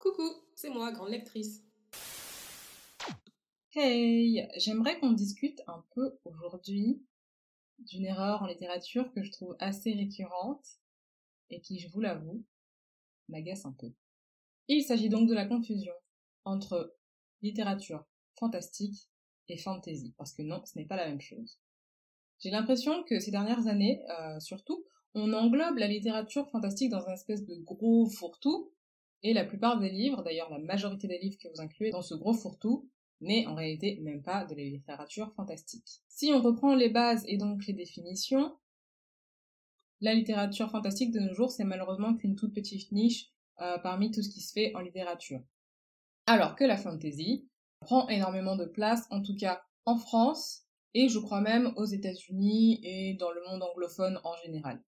Coucou, 0.00 0.32
c'est 0.54 0.70
moi, 0.70 0.92
grande 0.92 1.10
lectrice. 1.10 1.62
Hey, 3.74 4.48
j'aimerais 4.56 4.98
qu'on 4.98 5.12
discute 5.12 5.60
un 5.66 5.84
peu 5.94 6.18
aujourd'hui 6.24 7.04
d'une 7.80 8.06
erreur 8.06 8.42
en 8.42 8.46
littérature 8.46 9.12
que 9.12 9.22
je 9.22 9.30
trouve 9.30 9.56
assez 9.58 9.92
récurrente 9.92 10.66
et 11.50 11.60
qui, 11.60 11.78
je 11.80 11.88
vous 11.90 12.00
l'avoue, 12.00 12.42
m'agace 13.28 13.66
un 13.66 13.74
peu. 13.78 13.92
Il 14.68 14.82
s'agit 14.82 15.10
donc 15.10 15.28
de 15.28 15.34
la 15.34 15.44
confusion 15.44 15.92
entre 16.46 16.96
littérature 17.42 18.06
fantastique 18.38 19.10
et 19.48 19.58
fantasy, 19.58 20.14
parce 20.16 20.32
que 20.32 20.40
non, 20.40 20.64
ce 20.64 20.78
n'est 20.78 20.86
pas 20.86 20.96
la 20.96 21.08
même 21.08 21.20
chose. 21.20 21.58
J'ai 22.38 22.50
l'impression 22.50 23.04
que 23.04 23.20
ces 23.20 23.30
dernières 23.30 23.66
années, 23.66 24.02
euh, 24.18 24.40
surtout, 24.40 24.82
on 25.12 25.34
englobe 25.34 25.76
la 25.76 25.88
littérature 25.88 26.48
fantastique 26.48 26.90
dans 26.90 27.06
un 27.06 27.12
espèce 27.12 27.44
de 27.44 27.56
gros 27.56 28.08
fourre-tout, 28.08 28.72
et 29.22 29.32
la 29.32 29.44
plupart 29.44 29.78
des 29.78 29.90
livres, 29.90 30.22
d'ailleurs 30.22 30.50
la 30.50 30.58
majorité 30.58 31.06
des 31.06 31.18
livres 31.18 31.38
que 31.38 31.48
vous 31.48 31.60
incluez 31.60 31.90
dans 31.90 32.02
ce 32.02 32.14
gros 32.14 32.32
fourre-tout, 32.32 32.88
n'est 33.20 33.46
en 33.46 33.54
réalité 33.54 33.98
même 34.00 34.22
pas 34.22 34.44
de 34.44 34.54
la 34.54 34.62
littérature 34.62 35.32
fantastique. 35.34 36.00
Si 36.08 36.32
on 36.32 36.40
reprend 36.40 36.74
les 36.74 36.88
bases 36.88 37.24
et 37.26 37.36
donc 37.36 37.66
les 37.66 37.74
définitions, 37.74 38.56
la 40.00 40.14
littérature 40.14 40.70
fantastique 40.70 41.12
de 41.12 41.20
nos 41.20 41.34
jours, 41.34 41.50
c'est 41.50 41.64
malheureusement 41.64 42.14
qu'une 42.14 42.34
toute 42.34 42.54
petite 42.54 42.90
niche 42.92 43.30
euh, 43.60 43.78
parmi 43.78 44.10
tout 44.10 44.22
ce 44.22 44.30
qui 44.30 44.40
se 44.40 44.52
fait 44.52 44.74
en 44.74 44.80
littérature. 44.80 45.42
Alors 46.26 46.56
que 46.56 46.64
la 46.64 46.78
fantasy 46.78 47.46
prend 47.80 48.08
énormément 48.08 48.56
de 48.56 48.64
place, 48.64 49.06
en 49.10 49.22
tout 49.22 49.36
cas 49.36 49.62
en 49.84 49.98
France, 49.98 50.64
et 50.94 51.08
je 51.08 51.18
crois 51.18 51.40
même 51.40 51.72
aux 51.76 51.84
États-Unis 51.84 52.80
et 52.82 53.14
dans 53.14 53.30
le 53.30 53.42
monde 53.48 53.62
anglophone 53.62 54.18
en 54.24 54.34
général. 54.42 54.82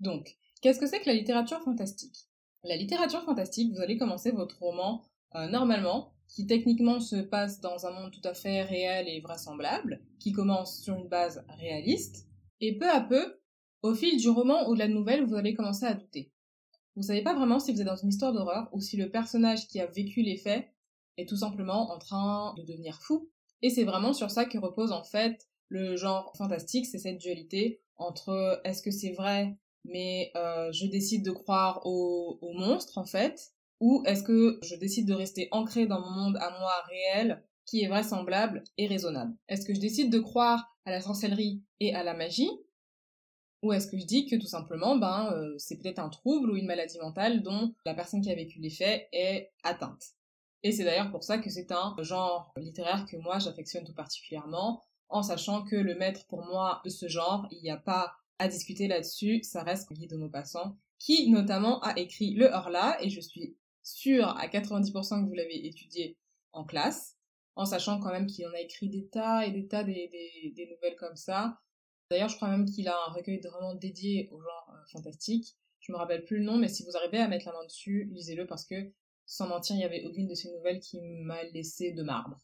Donc, 0.00 0.36
qu'est-ce 0.60 0.78
que 0.78 0.86
c'est 0.86 1.00
que 1.00 1.08
la 1.08 1.14
littérature 1.14 1.62
fantastique? 1.62 2.29
La 2.62 2.76
littérature 2.76 3.22
fantastique, 3.22 3.72
vous 3.72 3.80
allez 3.80 3.96
commencer 3.96 4.32
votre 4.32 4.58
roman 4.58 5.02
euh, 5.34 5.48
normalement, 5.48 6.12
qui 6.28 6.46
techniquement 6.46 7.00
se 7.00 7.16
passe 7.16 7.60
dans 7.60 7.86
un 7.86 7.90
monde 7.90 8.12
tout 8.12 8.26
à 8.28 8.34
fait 8.34 8.62
réel 8.62 9.08
et 9.08 9.20
vraisemblable, 9.20 10.02
qui 10.18 10.32
commence 10.32 10.82
sur 10.82 10.94
une 10.94 11.08
base 11.08 11.44
réaliste, 11.48 12.26
et 12.60 12.76
peu 12.76 12.88
à 12.88 13.00
peu, 13.00 13.40
au 13.82 13.94
fil 13.94 14.18
du 14.18 14.28
roman 14.28 14.68
ou 14.68 14.74
de 14.74 14.78
la 14.78 14.88
nouvelle, 14.88 15.24
vous 15.24 15.34
allez 15.34 15.54
commencer 15.54 15.86
à 15.86 15.94
douter. 15.94 16.32
Vous 16.96 17.02
savez 17.02 17.22
pas 17.22 17.34
vraiment 17.34 17.58
si 17.58 17.72
vous 17.72 17.80
êtes 17.80 17.86
dans 17.86 17.96
une 17.96 18.10
histoire 18.10 18.34
d'horreur 18.34 18.68
ou 18.72 18.80
si 18.80 18.96
le 18.96 19.10
personnage 19.10 19.66
qui 19.66 19.80
a 19.80 19.86
vécu 19.86 20.20
les 20.20 20.36
faits 20.36 20.68
est 21.16 21.28
tout 21.28 21.36
simplement 21.36 21.90
en 21.90 21.98
train 21.98 22.54
de 22.58 22.62
devenir 22.62 23.00
fou. 23.00 23.30
Et 23.62 23.70
c'est 23.70 23.84
vraiment 23.84 24.12
sur 24.12 24.30
ça 24.30 24.44
que 24.44 24.58
repose 24.58 24.92
en 24.92 25.04
fait 25.04 25.48
le 25.68 25.96
genre 25.96 26.32
fantastique, 26.36 26.86
c'est 26.86 26.98
cette 26.98 27.18
dualité 27.18 27.80
entre 27.96 28.60
est-ce 28.64 28.82
que 28.82 28.90
c'est 28.90 29.12
vrai 29.12 29.56
mais 29.84 30.30
euh, 30.36 30.70
je 30.72 30.86
décide 30.86 31.24
de 31.24 31.30
croire 31.30 31.80
au, 31.84 32.38
monstre 32.54 32.98
en 32.98 33.04
fait, 33.04 33.52
ou 33.80 34.02
est-ce 34.06 34.22
que 34.22 34.58
je 34.62 34.76
décide 34.76 35.06
de 35.06 35.14
rester 35.14 35.48
ancré 35.52 35.86
dans 35.86 36.00
mon 36.00 36.10
monde 36.10 36.36
à 36.36 36.50
moi 36.58 36.72
réel 36.88 37.42
qui 37.66 37.82
est 37.82 37.88
vraisemblable 37.88 38.62
et 38.76 38.86
raisonnable? 38.86 39.34
Est-ce 39.48 39.64
que 39.64 39.74
je 39.74 39.80
décide 39.80 40.12
de 40.12 40.18
croire 40.18 40.76
à 40.84 40.90
la 40.90 41.00
sorcellerie 41.00 41.62
et 41.80 41.94
à 41.94 42.02
la 42.02 42.14
magie? 42.14 42.50
Ou 43.62 43.72
est-ce 43.72 43.86
que 43.86 43.98
je 43.98 44.06
dis 44.06 44.26
que 44.26 44.36
tout 44.36 44.46
simplement, 44.46 44.96
ben, 44.96 45.32
euh, 45.32 45.54
c'est 45.58 45.76
peut-être 45.76 45.98
un 45.98 46.08
trouble 46.08 46.50
ou 46.50 46.56
une 46.56 46.66
maladie 46.66 46.98
mentale 46.98 47.42
dont 47.42 47.74
la 47.84 47.94
personne 47.94 48.22
qui 48.22 48.30
a 48.30 48.34
vécu 48.34 48.58
les 48.58 48.70
faits 48.70 49.08
est 49.12 49.52
atteinte? 49.62 50.02
Et 50.62 50.72
c'est 50.72 50.84
d'ailleurs 50.84 51.10
pour 51.10 51.24
ça 51.24 51.38
que 51.38 51.50
c'est 51.50 51.72
un 51.72 51.94
genre 52.00 52.52
littéraire 52.56 53.06
que 53.06 53.16
moi 53.16 53.38
j'affectionne 53.38 53.84
tout 53.84 53.94
particulièrement, 53.94 54.82
en 55.08 55.22
sachant 55.22 55.64
que 55.64 55.76
le 55.76 55.94
maître 55.94 56.26
pour 56.28 56.44
moi 56.44 56.80
de 56.84 56.90
ce 56.90 57.08
genre, 57.08 57.46
il 57.50 57.62
n'y 57.62 57.70
a 57.70 57.76
pas 57.76 58.14
à 58.40 58.48
discuter 58.48 58.88
là-dessus, 58.88 59.42
ça 59.42 59.62
reste 59.62 59.92
Guy 59.92 60.06
de 60.06 60.16
Maupassant, 60.16 60.78
qui 60.98 61.28
notamment 61.28 61.78
a 61.82 61.98
écrit 61.98 62.34
Le 62.34 62.46
Horla, 62.46 62.96
et 63.02 63.10
je 63.10 63.20
suis 63.20 63.54
sûre 63.82 64.28
à 64.28 64.48
90% 64.48 65.22
que 65.22 65.28
vous 65.28 65.34
l'avez 65.34 65.66
étudié 65.66 66.16
en 66.52 66.64
classe, 66.64 67.18
en 67.54 67.66
sachant 67.66 68.00
quand 68.00 68.10
même 68.10 68.26
qu'il 68.26 68.46
en 68.46 68.52
a 68.52 68.60
écrit 68.60 68.88
des 68.88 69.06
tas 69.08 69.46
et 69.46 69.50
des 69.50 69.66
tas 69.68 69.84
des, 69.84 70.10
nouvelles 70.70 70.96
comme 70.96 71.16
ça. 71.16 71.60
D'ailleurs, 72.10 72.30
je 72.30 72.36
crois 72.36 72.48
même 72.48 72.64
qu'il 72.64 72.88
a 72.88 72.96
un 73.08 73.12
recueil 73.12 73.40
de 73.40 73.48
romans 73.48 73.74
dédié 73.74 74.30
au 74.32 74.40
genre 74.40 74.74
euh, 74.74 74.86
fantastique. 74.90 75.54
Je 75.80 75.92
me 75.92 75.98
rappelle 75.98 76.24
plus 76.24 76.38
le 76.38 76.44
nom, 76.44 76.56
mais 76.56 76.68
si 76.68 76.82
vous 76.84 76.96
arrivez 76.96 77.18
à 77.18 77.28
mettre 77.28 77.46
la 77.46 77.52
main 77.52 77.64
dessus, 77.64 78.08
lisez-le 78.10 78.46
parce 78.46 78.64
que, 78.64 78.90
sans 79.26 79.48
mentir, 79.48 79.76
il 79.76 79.80
y 79.80 79.84
avait 79.84 80.04
aucune 80.04 80.26
de 80.26 80.34
ces 80.34 80.50
nouvelles 80.50 80.80
qui 80.80 80.98
m'a 81.02 81.42
laissé 81.44 81.92
de 81.92 82.02
marbre. 82.02 82.40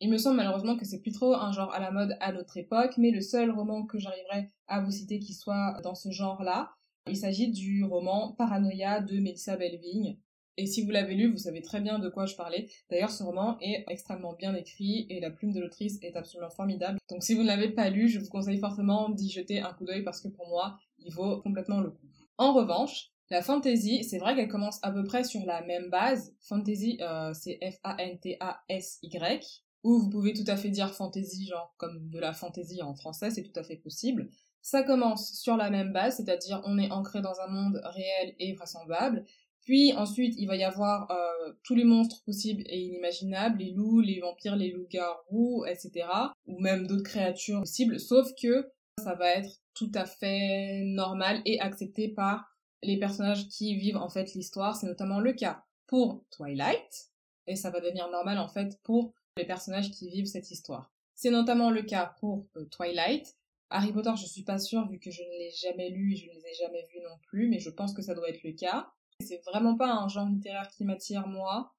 Il 0.00 0.10
me 0.10 0.18
semble 0.18 0.36
malheureusement 0.36 0.76
que 0.76 0.84
c'est 0.84 1.00
plus 1.00 1.10
trop 1.10 1.34
un 1.34 1.50
genre 1.50 1.72
à 1.72 1.80
la 1.80 1.90
mode 1.90 2.16
à 2.20 2.32
notre 2.32 2.56
époque, 2.56 2.94
mais 2.98 3.10
le 3.10 3.20
seul 3.20 3.50
roman 3.50 3.84
que 3.84 3.98
j'arriverai 3.98 4.50
à 4.68 4.80
vous 4.80 4.92
citer 4.92 5.18
qui 5.18 5.34
soit 5.34 5.80
dans 5.82 5.96
ce 5.96 6.10
genre-là, 6.10 6.70
il 7.08 7.16
s'agit 7.16 7.50
du 7.50 7.84
roman 7.84 8.34
Paranoia 8.38 9.00
de 9.00 9.18
Melissa 9.18 9.56
Belvigne. 9.56 10.16
Et 10.56 10.66
si 10.66 10.84
vous 10.84 10.90
l'avez 10.90 11.14
lu, 11.14 11.30
vous 11.30 11.38
savez 11.38 11.62
très 11.62 11.80
bien 11.80 11.98
de 11.98 12.08
quoi 12.08 12.26
je 12.26 12.36
parlais. 12.36 12.68
D'ailleurs, 12.90 13.10
ce 13.10 13.22
roman 13.22 13.56
est 13.60 13.84
extrêmement 13.88 14.34
bien 14.34 14.54
écrit 14.54 15.06
et 15.08 15.20
la 15.20 15.30
plume 15.30 15.52
de 15.52 15.60
l'autrice 15.60 15.98
est 16.02 16.16
absolument 16.16 16.50
formidable. 16.50 16.98
Donc 17.08 17.22
si 17.22 17.34
vous 17.34 17.42
ne 17.42 17.46
l'avez 17.46 17.70
pas 17.70 17.90
lu, 17.90 18.08
je 18.08 18.20
vous 18.20 18.28
conseille 18.28 18.58
fortement 18.58 19.08
d'y 19.08 19.30
jeter 19.30 19.60
un 19.60 19.72
coup 19.72 19.84
d'œil 19.84 20.02
parce 20.02 20.20
que 20.20 20.28
pour 20.28 20.48
moi, 20.48 20.78
il 20.98 21.12
vaut 21.12 21.40
complètement 21.42 21.80
le 21.80 21.90
coup. 21.90 22.06
En 22.38 22.52
revanche, 22.52 23.10
la 23.30 23.42
fantasy, 23.42 24.04
c'est 24.04 24.18
vrai 24.18 24.36
qu'elle 24.36 24.48
commence 24.48 24.78
à 24.82 24.90
peu 24.90 25.04
près 25.04 25.24
sur 25.24 25.44
la 25.44 25.62
même 25.64 25.90
base. 25.90 26.34
Fantasy, 26.40 26.98
euh, 27.00 27.32
c'est 27.34 27.58
F-A-N-T-A-S-Y 27.62 29.64
ou 29.84 29.98
vous 29.98 30.10
pouvez 30.10 30.32
tout 30.32 30.44
à 30.46 30.56
fait 30.56 30.70
dire 30.70 30.92
fantasy, 30.92 31.46
genre 31.46 31.74
comme 31.76 32.08
de 32.10 32.18
la 32.18 32.32
fantaisie 32.32 32.82
en 32.82 32.94
français, 32.94 33.30
c'est 33.30 33.42
tout 33.42 33.58
à 33.58 33.62
fait 33.62 33.76
possible. 33.76 34.28
Ça 34.60 34.82
commence 34.82 35.34
sur 35.34 35.56
la 35.56 35.70
même 35.70 35.92
base, 35.92 36.16
c'est-à-dire 36.16 36.60
on 36.64 36.78
est 36.78 36.90
ancré 36.90 37.20
dans 37.22 37.40
un 37.40 37.48
monde 37.48 37.80
réel 37.84 38.34
et 38.38 38.52
vraisemblable. 38.54 39.24
Puis 39.62 39.92
ensuite, 39.92 40.34
il 40.38 40.46
va 40.46 40.56
y 40.56 40.64
avoir 40.64 41.10
euh, 41.10 41.52
tous 41.62 41.74
les 41.74 41.84
monstres 41.84 42.22
possibles 42.24 42.62
et 42.66 42.80
inimaginables, 42.80 43.58
les 43.58 43.72
loups, 43.72 44.00
les 44.00 44.20
vampires, 44.20 44.56
les 44.56 44.72
loups-garous, 44.72 45.64
etc. 45.66 46.08
Ou 46.46 46.58
même 46.60 46.86
d'autres 46.86 47.04
créatures 47.04 47.60
possibles, 47.60 48.00
sauf 48.00 48.28
que 48.40 48.70
ça 48.98 49.14
va 49.14 49.30
être 49.30 49.60
tout 49.74 49.92
à 49.94 50.06
fait 50.06 50.82
normal 50.84 51.40
et 51.44 51.60
accepté 51.60 52.08
par 52.08 52.46
les 52.82 52.98
personnages 52.98 53.48
qui 53.48 53.76
vivent 53.76 53.96
en 53.96 54.08
fait 54.08 54.34
l'histoire. 54.34 54.76
C'est 54.76 54.86
notamment 54.86 55.20
le 55.20 55.32
cas 55.32 55.64
pour 55.86 56.24
Twilight, 56.30 57.10
et 57.46 57.56
ça 57.56 57.70
va 57.70 57.80
devenir 57.80 58.08
normal 58.10 58.38
en 58.38 58.48
fait 58.48 58.78
pour 58.84 59.12
les 59.38 59.46
personnages 59.46 59.90
qui 59.90 60.10
vivent 60.10 60.26
cette 60.26 60.50
histoire. 60.50 60.92
C'est 61.14 61.30
notamment 61.30 61.70
le 61.70 61.82
cas 61.82 62.14
pour 62.20 62.46
euh, 62.56 62.64
Twilight. 62.66 63.36
Harry 63.70 63.92
Potter, 63.92 64.12
je 64.16 64.26
suis 64.26 64.44
pas 64.44 64.58
sûre 64.58 64.86
vu 64.88 64.98
que 64.98 65.10
je 65.10 65.22
ne 65.22 65.38
l'ai 65.38 65.50
jamais 65.50 65.90
lu 65.90 66.12
et 66.12 66.16
je 66.16 66.26
ne 66.26 66.34
les 66.34 66.46
ai 66.46 66.54
jamais 66.54 66.86
vus 66.92 67.00
non 67.02 67.18
plus, 67.26 67.48
mais 67.48 67.58
je 67.58 67.70
pense 67.70 67.92
que 67.92 68.02
ça 68.02 68.14
doit 68.14 68.28
être 68.28 68.42
le 68.42 68.52
cas. 68.52 68.90
C'est 69.20 69.42
vraiment 69.44 69.76
pas 69.76 69.90
un 69.90 70.08
genre 70.08 70.28
littéraire 70.28 70.68
qui 70.68 70.84
m'attire 70.84 71.26
moi, 71.26 71.74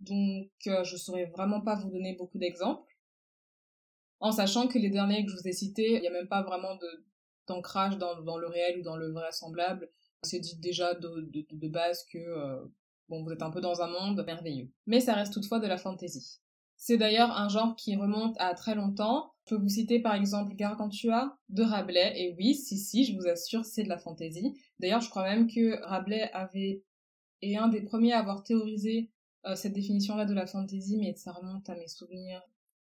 donc 0.00 0.50
euh, 0.66 0.84
je 0.84 0.96
saurais 0.96 1.26
vraiment 1.26 1.60
pas 1.60 1.74
vous 1.74 1.90
donner 1.90 2.14
beaucoup 2.14 2.38
d'exemples. 2.38 2.96
En 4.20 4.32
sachant 4.32 4.68
que 4.68 4.78
les 4.78 4.88
derniers 4.88 5.24
que 5.24 5.30
je 5.30 5.36
vous 5.36 5.48
ai 5.48 5.52
cités, 5.52 5.96
il 5.96 6.00
n'y 6.00 6.06
a 6.06 6.12
même 6.12 6.28
pas 6.28 6.42
vraiment 6.42 6.78
d'ancrage 7.48 7.98
dans, 7.98 8.38
le 8.38 8.46
réel 8.46 8.78
ou 8.78 8.82
dans 8.82 8.96
le 8.96 9.10
vraisemblable. 9.10 9.90
C'est 10.22 10.40
dit 10.40 10.56
déjà 10.56 10.94
de 10.94 11.68
base 11.68 12.06
que 12.10 12.18
euh, 12.18 12.64
bon, 13.08 13.22
vous 13.22 13.32
êtes 13.32 13.42
un 13.42 13.50
peu 13.50 13.60
dans 13.60 13.82
un 13.82 13.88
monde 13.88 14.24
merveilleux. 14.24 14.70
Mais 14.86 15.00
ça 15.00 15.14
reste 15.14 15.32
toutefois 15.32 15.58
de 15.58 15.66
la 15.66 15.76
fantaisie. 15.76 16.40
C'est 16.86 16.98
d'ailleurs 16.98 17.30
un 17.30 17.48
genre 17.48 17.76
qui 17.76 17.96
remonte 17.96 18.36
à 18.38 18.52
très 18.52 18.74
longtemps. 18.74 19.32
Je 19.46 19.54
peux 19.54 19.62
vous 19.62 19.70
citer 19.70 20.00
par 20.00 20.14
exemple 20.14 20.54
Gargantua 20.54 21.38
de 21.48 21.62
Rabelais, 21.62 22.12
et 22.14 22.34
oui, 22.36 22.54
si, 22.54 22.76
si, 22.76 23.06
je 23.06 23.16
vous 23.16 23.26
assure, 23.26 23.64
c'est 23.64 23.84
de 23.84 23.88
la 23.88 23.96
fantaisie. 23.96 24.52
D'ailleurs, 24.80 25.00
je 25.00 25.08
crois 25.08 25.22
même 25.22 25.50
que 25.50 25.82
Rabelais 25.82 26.30
avait 26.32 26.84
est 27.40 27.56
un 27.56 27.68
des 27.68 27.80
premiers 27.80 28.12
à 28.12 28.18
avoir 28.18 28.42
théorisé 28.42 29.10
euh, 29.46 29.54
cette 29.54 29.72
définition-là 29.72 30.26
de 30.26 30.34
la 30.34 30.46
fantaisie, 30.46 30.98
mais 30.98 31.14
ça 31.16 31.32
remonte 31.32 31.70
à 31.70 31.74
mes 31.74 31.88
souvenirs 31.88 32.42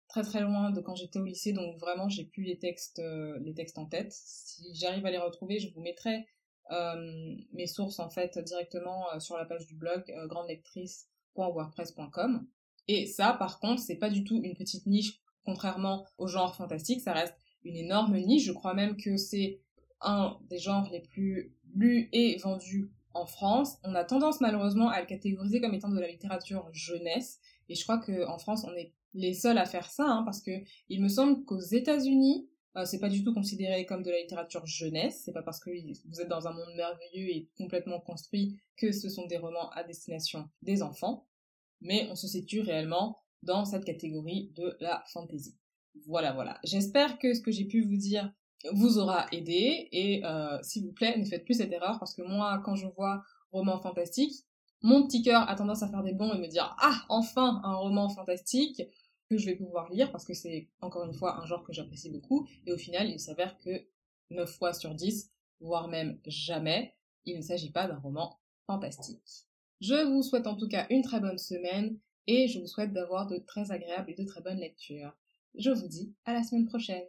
très 0.09 0.23
très 0.23 0.41
loin 0.41 0.73
de 0.73 0.81
quand 0.81 0.97
j'étais 0.97 1.21
au 1.21 1.25
lycée, 1.25 1.53
donc 1.53 1.79
vraiment 1.79 2.09
j'ai 2.09 2.25
plus 2.25 2.43
les 2.43 2.59
textes, 2.59 2.99
euh, 2.99 3.39
les 3.39 3.55
textes 3.55 3.79
en 3.79 3.87
tête. 3.87 4.11
Si 4.11 4.65
j'arrive 4.75 5.07
à 5.07 5.13
les 5.13 5.19
retrouver, 5.19 5.61
je 5.61 5.73
vous 5.73 5.81
mettrai 5.81 6.27
euh, 6.73 7.37
mes 7.53 7.69
sources 7.69 8.01
en 8.01 8.11
fait 8.11 8.37
directement 8.41 9.21
sur 9.21 9.37
la 9.37 9.45
page 9.45 9.69
du 9.69 9.77
blog 9.77 10.13
grandelectrice.wordpress.com. 10.27 12.49
Et 12.89 13.07
ça, 13.07 13.33
par 13.33 13.59
contre, 13.59 13.83
c'est 13.83 13.97
pas 13.97 14.11
du 14.11 14.25
tout 14.25 14.41
une 14.43 14.55
petite 14.55 14.87
niche, 14.87 15.21
contrairement 15.45 16.07
au 16.19 16.27
genre 16.27 16.55
fantastique, 16.55 17.01
ça 17.01 17.13
reste 17.13 17.35
une 17.65 17.77
énorme 17.77 18.17
niche. 18.19 18.45
Je 18.45 18.53
crois 18.53 18.75
même 18.75 18.97
que 18.97 19.17
c'est 19.17 19.61
un 20.01 20.39
des 20.49 20.59
genres 20.59 20.89
les 20.91 21.01
plus 21.01 21.53
lus 21.75 22.09
et 22.13 22.37
vendus 22.39 22.91
en 23.15 23.27
France. 23.27 23.77
On 23.83 23.95
a 23.95 24.05
tendance 24.05 24.41
malheureusement 24.41 24.89
à 24.89 25.01
le 25.01 25.07
catégoriser 25.07 25.61
comme 25.61 25.75
étant 25.75 25.89
de 25.89 26.01
la 26.01 26.09
littérature 26.09 26.69
jeunesse. 26.73 27.41
Et 27.69 27.75
je 27.75 27.83
crois 27.83 27.99
qu'en 27.99 28.39
France, 28.39 28.65
on 28.65 28.75
est 28.75 28.93
les 29.15 29.35
seuls 29.35 29.59
à 29.59 29.65
faire 29.65 29.91
ça, 29.91 30.05
hein, 30.05 30.23
parce 30.25 30.41
que 30.41 30.51
il 30.89 31.03
me 31.03 31.09
semble 31.09 31.45
qu'aux 31.45 31.61
États-Unis, 31.61 32.49
euh, 32.77 32.85
c'est 32.85 33.01
pas 33.01 33.09
du 33.09 33.25
tout 33.25 33.33
considéré 33.33 33.87
comme 33.87 34.03
de 34.03 34.11
la 34.11 34.21
littérature 34.21 34.67
jeunesse. 34.67 35.23
C'est 35.25 35.33
pas 35.33 35.43
parce 35.43 35.59
que 35.59 35.71
vous 36.09 36.21
êtes 36.21 36.29
dans 36.29 36.47
un 36.47 36.53
monde 36.53 36.75
merveilleux 36.77 37.31
et 37.31 37.49
complètement 37.57 37.99
construit 37.99 38.61
que 38.77 38.93
ce 38.93 39.09
sont 39.09 39.27
des 39.27 39.39
romans 39.39 39.71
à 39.71 39.83
destination 39.83 40.49
des 40.63 40.83
enfants 40.83 41.27
mais 41.81 42.09
on 42.11 42.15
se 42.15 42.27
situe 42.27 42.61
réellement 42.61 43.19
dans 43.43 43.65
cette 43.65 43.85
catégorie 43.85 44.53
de 44.57 44.77
la 44.81 45.05
fantasy. 45.13 45.57
Voilà, 46.07 46.33
voilà. 46.33 46.59
J'espère 46.65 47.19
que 47.19 47.35
ce 47.35 47.41
que 47.41 47.51
j'ai 47.51 47.65
pu 47.65 47.83
vous 47.83 47.97
dire 47.97 48.33
vous 48.73 48.99
aura 48.99 49.27
aidé 49.33 49.89
et 49.93 50.25
euh, 50.25 50.59
s'il 50.63 50.85
vous 50.85 50.93
plaît, 50.93 51.17
ne 51.17 51.25
faites 51.25 51.45
plus 51.45 51.55
cette 51.55 51.73
erreur 51.73 51.99
parce 51.99 52.15
que 52.15 52.23
moi, 52.23 52.61
quand 52.65 52.75
je 52.75 52.87
vois 52.87 53.23
roman 53.53 53.79
fantastique, 53.79 54.45
mon 54.83 55.07
petit 55.07 55.23
cœur 55.23 55.49
a 55.49 55.55
tendance 55.55 55.83
à 55.83 55.89
faire 55.89 56.03
des 56.03 56.13
bons 56.13 56.33
et 56.33 56.39
me 56.39 56.49
dire 56.49 56.77
ah 56.79 57.05
enfin 57.09 57.61
un 57.65 57.75
roman 57.75 58.09
fantastique 58.09 58.83
que 59.29 59.39
je 59.39 59.47
vais 59.47 59.57
pouvoir 59.57 59.91
lire 59.91 60.13
parce 60.13 60.25
que 60.25 60.35
c'est 60.35 60.69
encore 60.81 61.05
une 61.05 61.15
fois 61.15 61.41
un 61.41 61.47
genre 61.47 61.65
que 61.65 61.73
j'apprécie 61.73 62.11
beaucoup 62.11 62.47
et 62.67 62.73
au 62.73 62.77
final 62.77 63.09
il 63.09 63.19
s'avère 63.19 63.57
que 63.59 63.87
9 64.31 64.49
fois 64.49 64.73
sur 64.73 64.95
10 64.95 65.33
voire 65.61 65.89
même 65.89 66.21
jamais 66.27 66.95
il 67.25 67.37
ne 67.37 67.43
s'agit 67.43 67.71
pas 67.71 67.89
d'un 67.89 67.99
roman 67.99 68.39
fantastique. 68.67 69.47
Je 69.81 70.07
vous 70.07 70.23
souhaite 70.23 70.47
en 70.47 70.57
tout 70.57 70.69
cas 70.69 70.87
une 70.91 71.03
très 71.03 71.21
bonne 71.21 71.39
semaine 71.39 71.99
et 72.27 72.49
je 72.49 72.59
vous 72.59 72.67
souhaite 72.67 72.93
d'avoir 72.93 73.27
de 73.27 73.39
très 73.39 73.71
agréables 73.71 74.11
et 74.11 74.15
de 74.15 74.25
très 74.25 74.41
bonnes 74.41 74.59
lectures. 74.59 75.13
Je 75.55 75.71
vous 75.71 75.89
dis 75.89 76.15
à 76.25 76.33
la 76.33 76.43
semaine 76.43 76.67
prochaine. 76.67 77.05